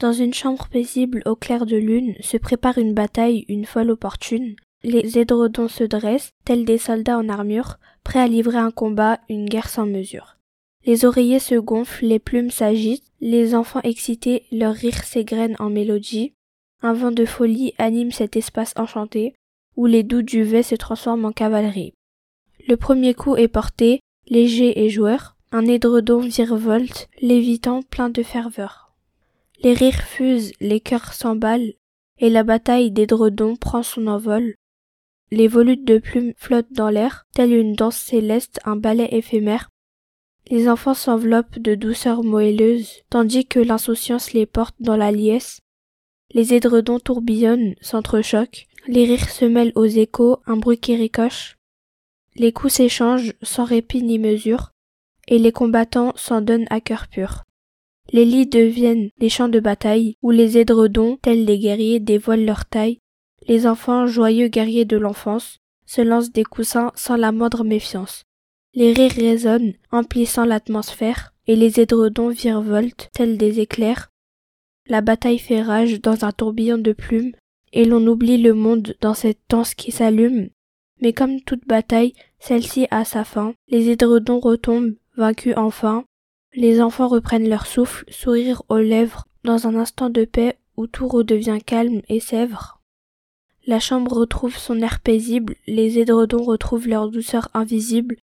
Dans 0.00 0.14
une 0.14 0.32
chambre 0.32 0.66
paisible 0.68 1.22
au 1.26 1.36
clair 1.36 1.66
de 1.66 1.76
lune 1.76 2.14
se 2.22 2.38
prépare 2.38 2.78
une 2.78 2.94
bataille 2.94 3.44
une 3.48 3.66
folle 3.66 3.90
opportune. 3.90 4.56
Les 4.82 5.18
édredons 5.18 5.68
se 5.68 5.84
dressent, 5.84 6.30
tels 6.46 6.64
des 6.64 6.78
soldats 6.78 7.18
en 7.18 7.28
armure, 7.28 7.76
prêts 8.02 8.20
à 8.20 8.26
livrer 8.26 8.56
un 8.56 8.70
combat, 8.70 9.20
une 9.28 9.44
guerre 9.44 9.68
sans 9.68 9.84
mesure. 9.84 10.38
Les 10.86 11.04
oreillers 11.04 11.38
se 11.38 11.54
gonflent, 11.54 12.06
les 12.06 12.18
plumes 12.18 12.50
s'agitent, 12.50 13.04
les 13.20 13.54
enfants 13.54 13.82
excités, 13.82 14.44
leur 14.50 14.72
rire 14.72 15.04
s'égrène 15.04 15.54
en 15.58 15.68
mélodie. 15.68 16.32
Un 16.80 16.94
vent 16.94 17.12
de 17.12 17.26
folie 17.26 17.74
anime 17.76 18.10
cet 18.10 18.36
espace 18.36 18.72
enchanté, 18.76 19.34
où 19.76 19.84
les 19.84 20.02
doux 20.02 20.22
duvets 20.22 20.62
se 20.62 20.76
transforment 20.76 21.26
en 21.26 21.32
cavalerie. 21.32 21.92
Le 22.66 22.78
premier 22.78 23.12
coup 23.12 23.36
est 23.36 23.48
porté, 23.48 24.00
léger 24.28 24.82
et 24.82 24.88
joueur, 24.88 25.36
un 25.52 25.66
édredon 25.66 26.20
virevolte, 26.20 27.10
lévitant 27.20 27.82
plein 27.82 28.08
de 28.08 28.22
ferveur. 28.22 28.89
Les 29.62 29.74
rires 29.74 30.02
fusent, 30.02 30.52
les 30.60 30.80
cœurs 30.80 31.12
s'emballent, 31.12 31.74
et 32.18 32.30
la 32.30 32.44
bataille 32.44 32.90
d'édredons 32.90 33.56
prend 33.56 33.82
son 33.82 34.06
envol. 34.06 34.54
Les 35.30 35.48
volutes 35.48 35.84
de 35.84 35.98
plumes 35.98 36.32
flottent 36.36 36.72
dans 36.72 36.88
l'air, 36.88 37.26
telle 37.34 37.52
une 37.52 37.74
danse 37.74 37.96
céleste, 37.96 38.58
un 38.64 38.76
ballet 38.76 39.08
éphémère. 39.12 39.68
Les 40.50 40.66
enfants 40.66 40.94
s'enveloppent 40.94 41.58
de 41.58 41.74
douceurs 41.74 42.24
moelleuses, 42.24 43.02
tandis 43.10 43.46
que 43.46 43.60
l'insouciance 43.60 44.32
les 44.32 44.46
porte 44.46 44.76
dans 44.80 44.96
la 44.96 45.12
liesse. 45.12 45.60
Les 46.32 46.54
édredons 46.54 46.98
tourbillonnent, 46.98 47.74
s'entrechoquent, 47.82 48.66
les 48.86 49.04
rires 49.04 49.28
se 49.28 49.44
mêlent 49.44 49.72
aux 49.74 49.84
échos, 49.84 50.38
un 50.46 50.56
bruit 50.56 50.78
qui 50.78 50.96
ricoche. 50.96 51.58
Les 52.34 52.52
coups 52.52 52.74
s'échangent 52.74 53.34
sans 53.42 53.64
répit 53.64 54.02
ni 54.02 54.18
mesure, 54.18 54.70
et 55.28 55.38
les 55.38 55.52
combattants 55.52 56.14
s'en 56.16 56.40
donnent 56.40 56.66
à 56.70 56.80
cœur 56.80 57.08
pur. 57.08 57.44
Les 58.12 58.24
lits 58.24 58.46
deviennent 58.46 59.10
des 59.18 59.28
champs 59.28 59.48
de 59.48 59.60
bataille, 59.60 60.16
où 60.22 60.32
les 60.32 60.58
édredons, 60.58 61.16
tels 61.22 61.46
des 61.46 61.58
guerriers, 61.58 62.00
dévoilent 62.00 62.44
leur 62.44 62.64
taille. 62.64 62.98
Les 63.46 63.66
enfants, 63.66 64.06
joyeux 64.06 64.48
guerriers 64.48 64.84
de 64.84 64.96
l'enfance, 64.96 65.58
se 65.86 66.00
lancent 66.00 66.32
des 66.32 66.44
coussins 66.44 66.90
sans 66.96 67.16
la 67.16 67.30
moindre 67.30 67.62
méfiance. 67.62 68.24
Les 68.74 68.92
rires 68.92 69.12
résonnent, 69.12 69.74
emplissant 69.92 70.44
l'atmosphère, 70.44 71.32
et 71.46 71.56
les 71.56 71.80
édredons 71.80 72.28
virevoltent, 72.28 73.10
tels 73.12 73.38
des 73.38 73.60
éclairs. 73.60 74.10
La 74.86 75.00
bataille 75.00 75.38
fait 75.38 75.62
rage 75.62 76.00
dans 76.00 76.24
un 76.24 76.32
tourbillon 76.32 76.78
de 76.78 76.92
plumes, 76.92 77.32
et 77.72 77.84
l'on 77.84 78.04
oublie 78.06 78.38
le 78.38 78.54
monde 78.54 78.96
dans 79.00 79.14
cette 79.14 79.40
danse 79.48 79.74
qui 79.74 79.92
s'allume. 79.92 80.48
Mais 81.00 81.12
comme 81.12 81.40
toute 81.40 81.66
bataille, 81.66 82.12
celle-ci 82.40 82.86
a 82.90 83.04
sa 83.04 83.24
fin, 83.24 83.54
les 83.68 83.88
édredons 83.88 84.40
retombent, 84.40 84.94
vaincus 85.16 85.54
enfin, 85.56 86.04
les 86.54 86.80
enfants 86.80 87.08
reprennent 87.08 87.48
leur 87.48 87.66
souffle, 87.66 88.04
sourire 88.10 88.62
aux 88.68 88.78
lèvres, 88.78 89.26
dans 89.44 89.66
un 89.66 89.74
instant 89.74 90.10
de 90.10 90.24
paix 90.24 90.58
où 90.76 90.86
tout 90.86 91.08
redevient 91.08 91.60
calme 91.64 92.02
et 92.08 92.20
sèvre. 92.20 92.80
La 93.66 93.78
chambre 93.78 94.16
retrouve 94.16 94.56
son 94.56 94.80
air 94.80 95.00
paisible, 95.00 95.54
les 95.66 95.98
édredons 95.98 96.42
retrouvent 96.42 96.88
leur 96.88 97.08
douceur 97.10 97.48
invisible, 97.54 98.16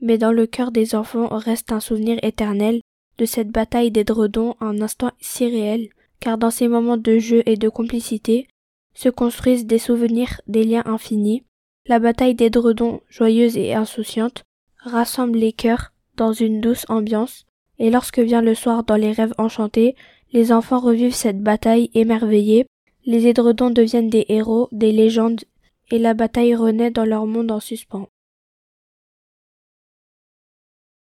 mais 0.00 0.18
dans 0.18 0.32
le 0.32 0.46
cœur 0.46 0.70
des 0.70 0.94
enfants 0.94 1.28
reste 1.28 1.72
un 1.72 1.80
souvenir 1.80 2.18
éternel 2.22 2.80
de 3.18 3.24
cette 3.24 3.50
bataille 3.50 3.90
d'édredons, 3.90 4.54
un 4.60 4.80
instant 4.80 5.10
si 5.20 5.46
réel, 5.46 5.88
car 6.20 6.38
dans 6.38 6.50
ces 6.50 6.68
moments 6.68 6.96
de 6.96 7.18
jeu 7.18 7.42
et 7.46 7.56
de 7.56 7.68
complicité 7.68 8.46
se 8.94 9.08
construisent 9.08 9.66
des 9.66 9.78
souvenirs, 9.78 10.40
des 10.46 10.64
liens 10.64 10.82
infinis. 10.86 11.44
La 11.86 11.98
bataille 11.98 12.34
d'édredons, 12.34 13.00
joyeuse 13.08 13.56
et 13.56 13.74
insouciante, 13.74 14.44
rassemble 14.78 15.38
les 15.38 15.52
cœurs 15.52 15.92
dans 16.16 16.32
une 16.32 16.60
douce 16.60 16.84
ambiance, 16.88 17.46
et 17.78 17.90
lorsque 17.90 18.18
vient 18.18 18.42
le 18.42 18.54
soir 18.54 18.84
dans 18.84 18.96
les 18.96 19.12
rêves 19.12 19.34
enchantés, 19.38 19.94
les 20.32 20.52
enfants 20.52 20.80
revivent 20.80 21.14
cette 21.14 21.42
bataille 21.42 21.90
émerveillée, 21.94 22.66
les 23.06 23.26
édredons 23.26 23.70
deviennent 23.70 24.10
des 24.10 24.26
héros, 24.28 24.68
des 24.72 24.92
légendes, 24.92 25.44
et 25.90 25.98
la 25.98 26.14
bataille 26.14 26.54
renaît 26.54 26.90
dans 26.90 27.06
leur 27.06 27.26
monde 27.26 27.50
en 27.50 27.60
suspens. 27.60 28.08